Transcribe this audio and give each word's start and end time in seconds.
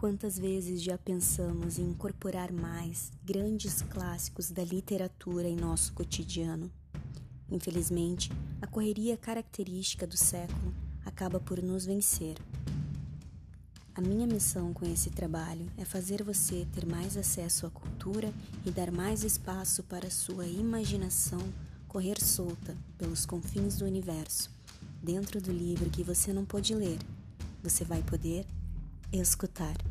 Quantas 0.00 0.38
vezes 0.38 0.82
já 0.82 0.96
pensamos 0.96 1.78
em 1.78 1.82
incorporar 1.82 2.50
mais 2.50 3.12
grandes 3.22 3.82
clássicos 3.82 4.50
da 4.50 4.64
literatura 4.64 5.46
em 5.46 5.54
nosso 5.54 5.92
cotidiano? 5.92 6.72
Infelizmente, 7.50 8.32
a 8.62 8.66
correria 8.66 9.14
característica 9.18 10.06
do 10.06 10.16
século 10.16 10.72
acaba 11.04 11.38
por 11.38 11.62
nos 11.62 11.84
vencer. 11.84 12.38
A 13.94 14.00
minha 14.00 14.26
missão 14.26 14.72
com 14.72 14.86
esse 14.86 15.10
trabalho 15.10 15.70
é 15.76 15.84
fazer 15.84 16.22
você 16.22 16.66
ter 16.72 16.86
mais 16.86 17.14
acesso 17.18 17.66
à 17.66 17.70
cultura 17.70 18.32
e 18.64 18.70
dar 18.70 18.90
mais 18.90 19.22
espaço 19.22 19.82
para 19.82 20.08
sua 20.08 20.46
imaginação 20.46 21.42
correr 21.86 22.18
solta 22.18 22.74
pelos 22.96 23.26
confins 23.26 23.76
do 23.76 23.84
universo. 23.84 24.50
Dentro 25.02 25.42
do 25.42 25.52
livro 25.52 25.90
que 25.90 26.02
você 26.02 26.32
não 26.32 26.46
pôde 26.46 26.74
ler, 26.74 26.98
você 27.62 27.84
vai 27.84 28.02
poder 28.02 28.46
escutar. 29.12 29.89